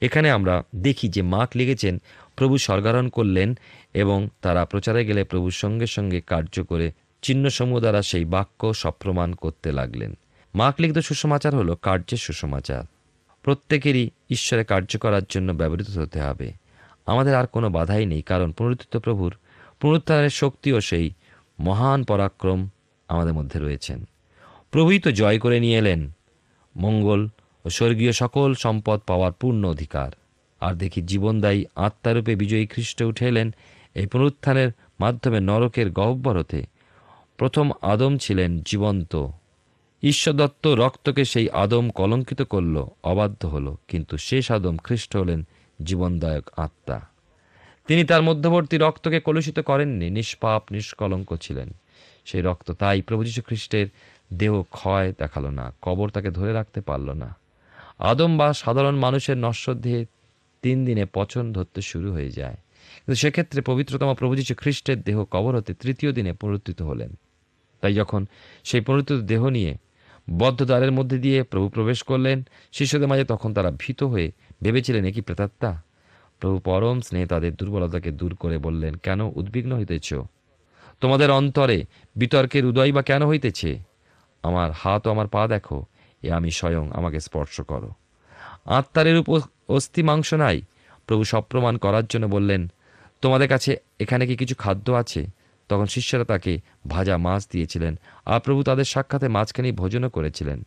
[0.00, 2.00] এখানে আমরা দেখি যে মাক লিখেছেন
[2.38, 3.58] প্রভু স্বর্গারোহণ করলেন
[3.94, 9.72] এবং তারা প্রচারে গেলে প্রভুর সঙ্গে সঙ্গে কার্য করে চিহ্নসমূহ দ্বারা সেই বাক্য সপ্রমাণ করতে
[9.72, 10.18] লাগলেন।
[10.54, 12.84] মাক লিখিত সুসমাচার হলো কার্যের সুসমাচার।
[13.42, 16.52] প্রত্যেকেরই ঈশ্বরে কার্য করার জন্য ব্যবহৃত হতে হবে।
[17.06, 19.34] আমাদের আর কোনো বাধাই নেই, কারণ পুনরুত্থিত প্রভুর
[19.80, 21.10] পুনরুত্থানের শক্তিও সেই
[21.60, 22.68] মহান পরাক্রম
[23.08, 24.04] আমাদের মধ্যে রয়েছেন।
[24.70, 26.10] প্রভুই তো জয় করে নিয়ে এলেন।
[26.76, 27.28] মঙ্গল
[27.64, 30.10] ও স্বর্গীয় সকল সম্পদ পাওয়ার পূর্ণ অধিকার।
[30.60, 33.54] আর দেখি জীবনদায়ী আত্মারূপে বিজয়ী খ্রিস্ট উঠে এলেন
[33.94, 36.66] এই পুনরুত্থানের মাধ্যমে নরকের গহ্বর হতে
[37.36, 39.26] প্রথম আদম ছিলেন জীবন্ত।
[40.02, 45.46] ঈশ্বরদত্ত রক্তকে সেই আদম কলঙ্কিত করল, অবাধ্য হলো, কিন্তু শেষ আদম খ্রিস্ট হলেন
[45.82, 47.00] জীবনদায়ক আত্মা।
[47.86, 51.72] তিনি তার মধ্যবর্তী রক্তকে কলুষিত করেননি, নিষ্পাপ, নিষ্কলঙ্ক ছিলেন।
[52.24, 53.86] সেই রক্ত তাই প্রভু যীশু খ্রিস্টের
[54.32, 57.36] দেহ ক্ষয় দেখাল না, কবর তাকে ধরে রাখতে পারল না।
[57.98, 60.04] আদম বা সাধারণ মানুষের নশ্বর দেহে
[60.62, 65.56] তিন দিনে পচন ধরতে শুরু হয়ে যায়। কিন্তু সেক্ষেত্রে পবিত্রতম প্রভু যীশু খ্রিস্টের দেহ কবর
[65.56, 67.18] হতে তৃতীয় দিনে পুনরুত্থিত হলেন।
[67.80, 68.26] তাই যখন
[68.64, 69.76] সেই পুনরুত্থিত দেহ নিয়ে
[70.38, 72.42] বদ্ধ দ্বারের মধ্যে দিয়ে প্রভু প্রবেশ করলেন,
[72.72, 75.82] শিষ্যদের মাঝে তখন তারা ভীত হয়ে ভেবেছিলেন একই প্রেতাত্মা?
[76.40, 80.14] প্রভু পরম স্নেহে তাদের দুর্বলতাকে দূর করে বললেন, কেন উদ্বিগ্ন হইতেছ?
[81.00, 81.84] তোমাদের অন্তরে
[82.16, 83.78] বিতর্কের উদয় বা কেন হইতেছে?
[84.42, 85.84] আমার হাত ও আমার পা দেখো,
[86.22, 87.90] এ আমি স্বয়ং আমাকে স্পর্শ করো।
[88.76, 90.62] আত্মারের উপর অস্থি মাংস নাই।
[91.06, 92.62] প্রভু সপ্রমাণ করার জন্য বললেন,
[93.22, 95.22] তোমাদের কাছে এখানে কি কিছু খাদ্য আছে?
[95.68, 96.52] তখন শিষ্যরা তাকে
[96.88, 97.92] ভাজা মাছ দিয়েছিলেন,
[98.26, 100.58] আর প্রভু তাদের সাক্ষাতে মাঝখানেই ভোজনও করেছিলেন।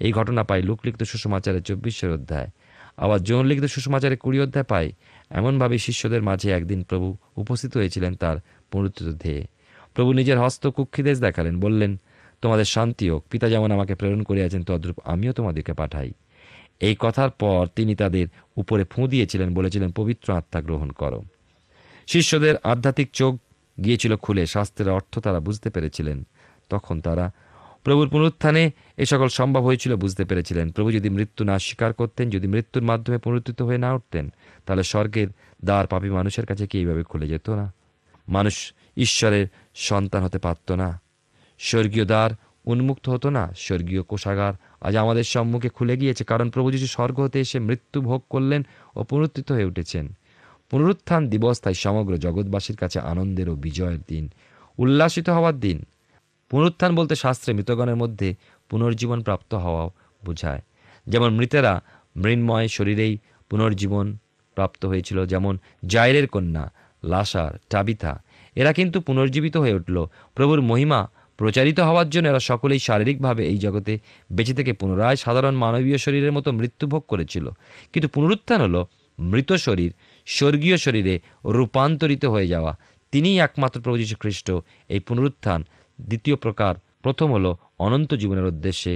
[0.00, 2.48] এই ঘটনা পাই লোকলিখিত সুষমাচারের চব্বিশের অধ্যায়।
[2.96, 4.92] আবার যৌন লিখিত সুষমাচারের কুড়ি অধ্যায় পাই
[5.30, 8.36] এমনভাবে শিষ্যদের মাঝে একদিন প্রভু উপস্থিত হয়েছিলেন তার
[8.70, 9.42] পুনরুত্থিত ধ্যেয়ে
[9.94, 11.92] প্রভু নিজের হস্ত কুক্ষিদেশ দেখালেন, বললেন,
[12.42, 16.10] তোমাদের শান্তি হোক, পিতা যেমন আমাকে প্রেরণ করিয়াছেন, তদ্রূপ আমিও তোমাদেরকে পাঠাই।
[16.82, 21.22] এই কথার পর তিনি তাদের উপরে ফুঁ দিয়েছিলেন, বলেছিলেন, পবিত্র আত্মা গ্রহণ করো।
[22.06, 23.38] শিষ্যদের আধ্যাত্মিক চোখ
[23.84, 26.26] গিয়েছিল খুলে, শাস্ত্রের অর্থ তারা বুঝতে পেরেছিলেন।
[26.68, 27.32] তখন তারা,
[27.84, 32.46] প্রভুর পুনরুত্থানে এ সকল সম্ভব হয়েছিল বুঝতে পেরেছিলেন। প্রভু যদি মৃত্যু না স্বীকার করতেন, যদি
[32.46, 34.32] মৃত্যুর মাধ্যমে পুনরুত্থিত হয়ে না উঠতেন,
[34.66, 35.28] তাহলে স্বর্গের
[35.64, 37.72] দ্বার পাপী মানুষের কাছে কি এইভাবে খুলে যেত না?
[38.28, 41.00] মানুষ ঈশ্বরের সন্তান হতে পারত না।
[41.58, 42.30] স্বর্গীয় দ্বার
[42.64, 44.54] উন্মুক্ত হতো না। স্বর্গীয় কোষাগার
[44.86, 48.60] আজ আমাদের সম্মুখে খুলে গিয়েছে, কারণ প্রভু যিশু স্বর্গ হতে এসে মৃত্যু ভোগ করলেন
[48.98, 50.04] ও পুনরুত্থিত হয়ে উঠেছেন।
[50.70, 54.24] পুনরুত্থান দিবস তাই সমগ্র জগৎবাসীর কাছে আনন্দের ও বিজয়ের দিন,
[54.78, 55.78] উল্লাসিত হওয়ার দিন।
[56.50, 58.28] পুনরুত্থান বলতে শাস্ত্রে মৃতগণের মধ্যে
[58.70, 59.82] পুনর্জীবন প্রাপ্ত হওয়া
[60.22, 60.62] বোঝায়।
[61.06, 61.72] যেমন মৃতেরা
[62.16, 63.14] মৃন্ময় শরীরেই
[63.50, 64.06] পুনর্জীবন
[64.56, 66.64] প্রাপ্ত হয়েছিল, যেমন জায়রের কন্যা
[67.02, 68.12] লাসার টাবিথা
[68.56, 69.96] এরা কিন্তু পুনর্জীবিত হয়ে উঠল।
[70.36, 71.00] প্রভুর মহিমা
[71.42, 73.92] প্রচারিত হওয়ার জন্য এরা সকলেই শারীরিকভাবে এই জগতে
[74.32, 77.46] বেঁচে থেকে পুনরায় সাধারণ মানবীয় শরীরের মতো মৃত্যুভোগ করেছিল।
[77.92, 78.80] কিন্তু পুনরুত্থান হলো
[79.18, 79.90] মৃত শরীর,
[80.26, 82.72] স্বর্গীয় শরীরে রূপান্তরিত হয়ে যাওয়া।
[83.12, 84.48] তিনিই একমাত্র প্রভু খ্রিস্ট
[84.88, 85.60] এই পুনরুত্থান
[86.00, 88.94] দ্বিতীয় প্রকার। প্রথম হলো অনন্ত জীবনের উদ্দেশ্যে,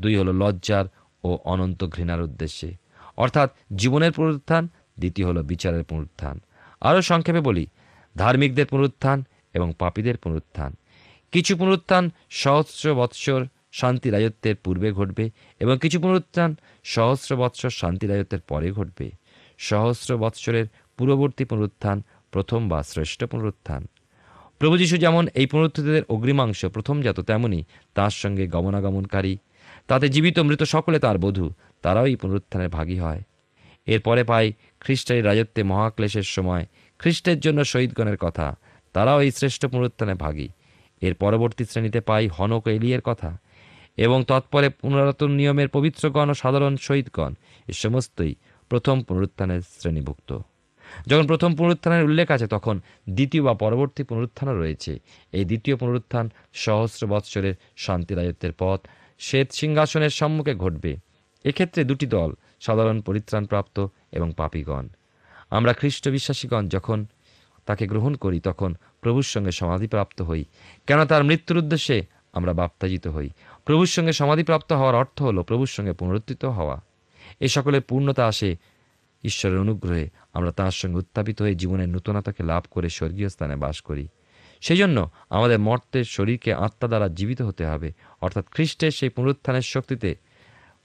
[0.00, 0.84] দুই হলো লজ্জার
[1.24, 2.68] ও অনন্ত ঘৃণার উদ্দেশ্যে।
[3.16, 6.36] অর্থাৎ জীবনের পুনরুত্থান, দ্বিতীয় হলো বিচারের পুনরুত্থান।
[6.80, 7.64] আরও সংক্ষেপে বলি,
[8.16, 9.18] ধার্মিকদের পুনরুত্থান
[9.54, 10.72] এবং পাপীদের পুনরুত্থান।
[11.36, 18.40] কিছু পুনরুত্থান সহস্র বৎসর শান্তি রাজত্বের পূর্বে ঘটবে এবং কিছু পুনরুত্থান সহস্র বৎসর শান্তি রাজত্বের
[18.40, 19.10] পরে ঘটবে।
[19.58, 23.86] সহস্র বৎসরের পূর্ববর্তী পুনরুত্থান প্রথম বা শ্রেষ্ঠ পুনরুত্থান।
[24.58, 29.38] প্রভু যীশু যেমন এই পুনরুত্থিতদের অগ্রিমাংশ প্রথম প্রথমজাত তেমনি তার সঙ্গে গমনাগমনকারী,
[29.88, 31.50] তাতে জীবিত মৃত সকলে তার বধূ,
[31.82, 33.22] তারাও এই পুনরুত্থানের ভাগী হয়।
[33.86, 36.66] এরপরে পাই খ্রিস্টের রাজত্বে মহাক্লেশের সময়,
[36.98, 38.56] খ্রিস্টের জন্য শহীদগণের কথা,
[38.92, 40.48] তারাও এই শ্রেষ্ঠ পুনরুত্থানে ভাগী।
[41.00, 43.38] এর পরবর্তী শ্রেণীতে পাই হনক এলিয়ের কথা
[43.96, 47.34] এবং তৎপরে পুনরাতন নিয়মের পবিত্রগণ ও সাধারণ শহীদগণ
[47.68, 48.34] এ সমস্তই
[48.68, 50.38] প্রথম পুনরুত্থানের শ্রেণীভুক্ত।
[51.06, 52.80] যখন প্রথম পুনরুত্থানের উল্লেখ আছে, তখন
[53.10, 54.98] দ্বিতীয় বা পরবর্তী পুনরুত্থানও রয়েছে।
[55.32, 58.80] এই দ্বিতীয় পুনরুত্থান সহস্র বৎসরের শান্তি রাজত্বের পথ।
[59.18, 60.96] শ্বেত সিংহাসনের সম্মুখে ঘটবে।
[61.44, 64.88] এক্ষেত্রে দুটি দল, সাধারণ পরিত্রাণপ্রাপ্ত এবং পাপীগণ।
[65.50, 67.06] আমরা খ্রিস্ট বিশ্বাসীগণ যখন
[67.66, 70.44] তাকে গ্রহণ করি, তখন প্রভুর সঙ্গে সমাধিপ্রাপ্ত হই।
[70.86, 72.02] কেন তার মৃত্যুর উদ্দেশ্যে
[72.32, 73.30] আমরা বাপ্তাজিত হই?
[73.64, 76.80] প্রভুর সঙ্গে সমাধিপ্রাপ্ত হওয়ার অর্থ হলো প্রভুর সঙ্গে পুনরুত্থিত হওয়া।
[77.40, 78.56] এ সকলের পূর্ণতা আসে
[79.24, 84.08] ঈশ্বরের অনুগ্রহে। আমরা তাঁর সঙ্গে উত্থাপিত হয়ে জীবনের নূতনতাকে লাভ করে স্বর্গীয় স্থানে বাস করি।
[84.60, 90.16] সেই জন্য আমাদের মর্তের শরীরকে আত্মা দ্বারা জীবিত হতে হবে। অর্থাৎ খ্রিস্টের সেই পুনরুত্থানের শক্তিতে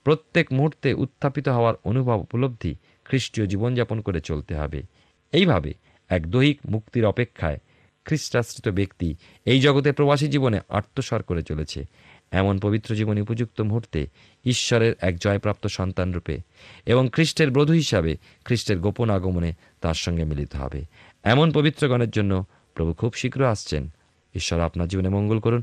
[0.04, 4.84] প্রত্যেক মুহূর্তে উত্থাপিত হওয়ার অনুভব উপলব্ধি খ্রিস্টীয় জীবনযাপন করে চলতে হবে।
[5.32, 5.74] এইভাবে
[6.12, 7.58] এক দৈহিক মুক্তির অপেক্ষায়
[8.06, 11.86] খ্রিস্টাশ্রিত ব্যক্তি এই জগতে প্রবাসী জীবনে আত্মস্বর করে চলেছে।
[12.32, 14.08] এমন পবিত্র জীবনে উপযুক্ত মুহূর্তে
[14.46, 16.38] ঈশ্বরের এক জয়প্রাপ্ত সন্তান রূপে
[16.86, 20.86] এবং খ্রিস্টের বধূ হিসাবে খ্রিস্টের গোপন আগমনে তার সঙ্গে মিলিত হবে।
[21.24, 23.90] এমন পবিত্রগণের জন্য প্রভু খুব শীঘ্র আসছেন।
[24.36, 25.62] ঈশ্বর আপনার জীবনে মঙ্গল করুন।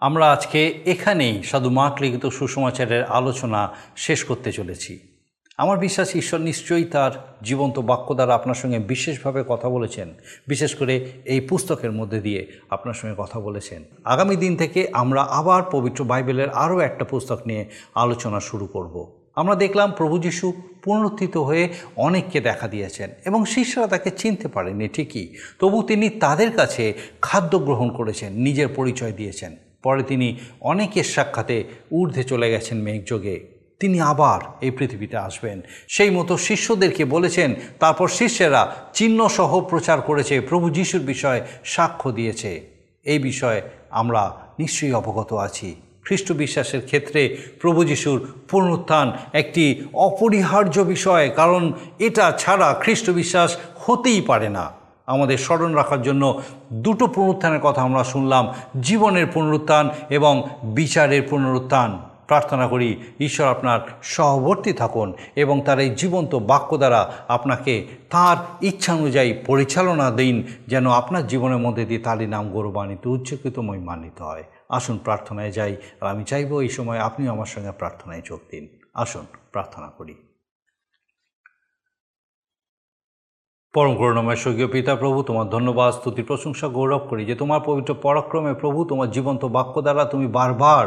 [0.00, 5.09] আমরা আজকে এখানেই সাধু মার্ক লিখিত সুসমাচারের আলোচনা শেষ করতে চলেছি।
[5.60, 7.10] আমার বিশ্বাস ঈশ্বর নিশ্চয়ই তার
[7.42, 10.08] জীবন্ত বাক্য দ্বারা আপনার সঙ্গে বিশেষভাবে কথা বলেছেন।
[10.48, 15.62] বিশেষ করে এই পুস্তকের মধ্যে দিয়ে আপনার সঙ্গে কথা বলেছেন। আগামী দিন থেকে আমরা আবার
[15.70, 21.68] পবিত্র বাইবেলের আরও একটা পুস্তক নিয়ে আলোচনা শুরু করব। আমরা দেখলাম প্রভু যিশু পুনরুত্থিত হয়ে
[21.96, 27.88] অনেককে দেখা দিয়েছেন এবং শিষ্যরা তাকে চিনতে পারেনি ঠিকই। তবু তিনি তাদের কাছে খাদ্য গ্রহণ
[27.90, 34.70] করেছেন, নিজের পরিচয় দিয়েছেন। পরে তিনি অনেকের সাক্ষাতে ঊর্ধ্বে চলে গেছেন মেঘযোগে। তিনি আবার এই
[34.70, 42.12] পৃথিবীতে আসবেন। সেই মতো শিষ্যদেরকে বলেছেন, তারপর শিষ্যেরা চিহ্নসহ প্রচার করেছে, প্রভু যিশুর বিষয়ে সাক্ষ্য
[42.12, 42.60] দিয়েছে।
[43.04, 51.30] এই বিষয়ে আমরা নিশ্চয়ই অবগত আছি। খ্রিস্ট বিশ্বাসের ক্ষেত্রে প্রভু যিশুর পুনরুত্থান একটি অপরিহার্য বিষয়,
[51.36, 54.70] কারণ এটা ছাড়া খ্রিস্ট বিশ্বাস হতেই পারে না।
[55.06, 62.66] আমাদের স্মরণ রাখার জন্য দুটো পুনরুত্থানের কথা আমরা শুনলাম, জীবনের পুনরুত্থান এবং বিচারের পুনরুত্থান। প্রার্থনা
[62.72, 62.88] করি,
[63.26, 63.78] ঈশ্বর আপনার
[64.14, 65.08] সহবর্তী থাকুন
[65.42, 67.00] এবং তার এই জীবন্ত বাক্য দ্বারা
[67.36, 67.74] আপনাকে
[68.14, 68.36] তার
[68.70, 70.36] ইচ্ছা অনুযায়ী পরিচালনা দিন,
[70.72, 74.44] যেন আপনার জীবনের মধ্যে দিয়ে তারই নাম গৌরবান্বিত, উচ্চকৃত, মহিমান্বিত হয়।
[74.76, 78.64] আসুন প্রার্থনায় যাই, আর আমি চাইব এই সময় আপনিও আমার সঙ্গে প্রার্থনায় যোগ দিন।
[78.94, 80.14] আসুন, প্রার্থনা করি।
[83.74, 88.52] পরম করুণাময় স্বর্গীয় পিতা প্রভু, তোমার ধন্যবাদ, স্তুতি, প্রশংসা, গৌরব করি যে তোমার পবিত্র পরাক্রমে
[88.54, 90.86] প্রভু, তোমার জীবন্ত বাক্য দ্বারা তুমি বারবার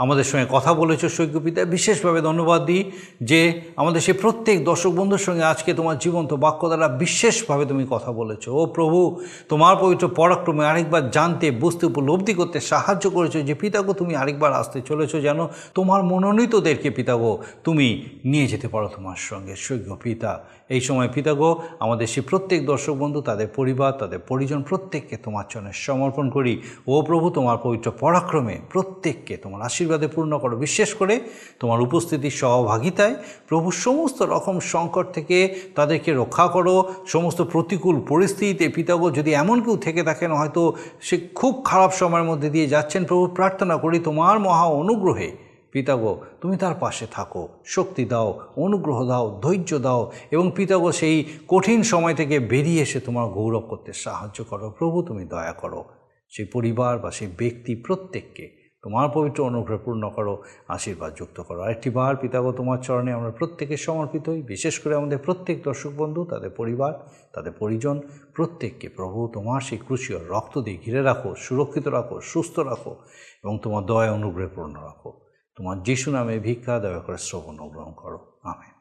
[0.00, 2.90] আমাদের সঙ্গে কথা বলেছ স্বর্গীয় পিতা বিশেষভাবে ধন্যবাদ দিই
[3.22, 8.12] যে আমাদের সেই প্রত্যেক দর্শক বন্ধুর সঙ্গে আজকে তোমার জীবন্ত বাক্য দ্বারা বিশেষভাবে তুমি কথা
[8.12, 13.92] বলেছ। ও প্রভু, তোমার পবিত্র পরাক্রমে আরেকবার জানতে, বুঝতে, উপলব্ধি করতে সাহায্য করেছ যে পিতাগো,
[13.92, 19.96] তুমি আরেকবার আসতে চলেছো যেন তোমার মনোনীতদেরকে পিতাগো, তুমি নিয়ে যেতে পারো তোমার সঙ্গে স্বর্গীয়
[20.02, 25.44] পিতা এই সময় পিতাগো, আমাদের সেই প্রত্যেক দর্শক বন্ধু, তাদের পরিবার, তাদের পরিজন প্রত্যেককে তোমার
[25.48, 31.20] চরণে সমর্পণ করি। ও প্রভু, তোমার পবিত্র পরাক্রমে প্রত্যেককে তোমার আশীর্বাদে পূর্ণ করো। বিশেষ করে
[31.60, 33.14] তোমার উপস্থিতির সহভাগিতায়
[33.48, 39.76] প্রভু সমস্ত রকম সংকট থেকে তাদেরকে রক্ষা করো। সমস্ত প্রতিকূল পরিস্থিতিতে পিতাগো, যদি এমন কেউ
[39.76, 44.64] থেকে থাকেন, হয়তো সে খুব খারাপ সময়ের মধ্যে দিয়ে যাচ্ছেন। প্রভু, প্রার্থনা করি তোমার মহা
[44.64, 45.36] অনুগ্রহে
[45.72, 51.82] পিতাগো, তুমি তার পাশে থাকো। শক্তি দাও, অনুগ্রহ দাও, ধৈর্য দাও এবং পিতাগো, সেই কঠিন
[51.82, 55.84] সময় থেকে বেরিয়ে এসে তোমার গৌরব করতে সাহায্য করো। প্রভু, তুমি দয়া করো।
[56.30, 61.90] সেই পরিবার বা সেই ব্যক্তি প্রত্যেককে তোমার পবিত্র অনুগ্রহ পূর্ণ করো, আশীর্বাদ যুক্ত করো। আরেকটি
[61.90, 66.50] বার পিতাগো, তোমার চরণে আমরা প্রত্যেকে সমর্পিত হই, বিশেষ করে আমাদের প্রত্যেক দর্শক বন্ধু, তাদের
[66.50, 68.00] পরিবার, তাদের পরিজন,
[68.34, 72.96] প্রত্যেককে প্রভু তোমার সেই ক্রুশীয় রক্ত দিয়ে ঘিরে রাখো, সুরক্ষিত রাখো, সুস্থ রাখো
[73.44, 75.20] এবং তোমার দয়া অনুগ্রহে পূর্ণ রাখো।
[75.56, 78.80] তোমার যিশু নামে ভিক্ষা, দয়া করে শ্রবণ গ্রহণ করো। আমেন।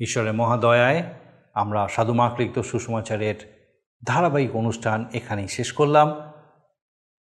[0.00, 1.02] ঈশ্বরের মহাদয়ায়
[1.54, 3.68] আমরা সাধু মাক লিখিত সুষমাচারের
[4.04, 6.27] ধারাবাহিক অনুষ্ঠান এখানেই শেষ করলাম।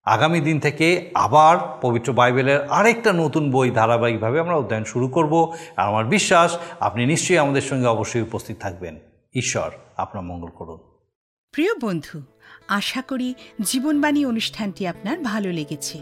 [0.05, 5.87] আগামী দিন থেকে আবার পবিত্র বাইবেলের আরেকটা নতুন বই ধারাবাহিকভাবে আমরা অধ্যয়ন শুরু করব। আর
[5.87, 8.99] আমার বিশ্বাস, আপনি নিশ্চয়ই আমাদের সঙ্গে অবশ্যই উপস্থিত থাকবেন।
[9.33, 10.77] ঈশ্বর আপনার মঙ্গল করুন।
[11.51, 12.21] প্রিয় বন্ধু,
[12.67, 16.01] আশা করি জীবনবাণী অনুষ্ঠানটি আপনার ভালো লেগেছে।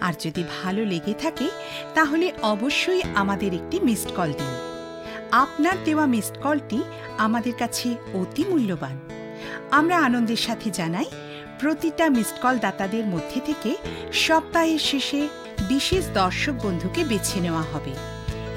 [0.00, 1.48] আর যদি ভালো লেগে থাকে,
[1.94, 4.70] তাহলে অবশ্যই আমাদের একটি মিসড কল দিন।
[5.32, 6.82] আপনার দেওয়া মিসড কলটি
[7.18, 8.98] আমাদের কাছে অতি মূল্যবান।
[9.70, 11.04] আমরা আনন্দের সাথে জানাই
[11.60, 13.76] প্রতিটা মিসড কল দাতাদের মধ্যে থেকে
[14.12, 15.28] সপ্তাহের শেষে
[15.68, 17.90] বিশেষ দর্শক বন্ধুকে বেছে নেওয়া হবে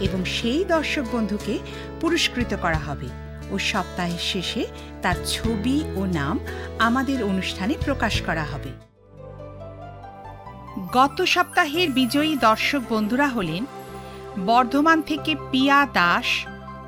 [0.02, 1.60] এবং সেই দর্শক বন্ধুকে
[2.02, 3.08] পুরস্কৃত করা হবে
[3.52, 4.66] ও সপ্তাহের শেষে
[5.02, 6.40] তার ছবি ও নাম
[6.80, 8.72] আমাদের অনুষ্ঠানে প্রকাশ করা হবে।
[10.94, 13.66] গত সপ্তাহের বিজয়ী দর্শক বন্ধুরা হলেন
[14.46, 16.46] বর্ধমান থেকে পিয়া দাস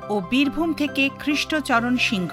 [0.08, 2.32] ও বীরভূম থেকে খ্রিস্টচরণ সিংহ।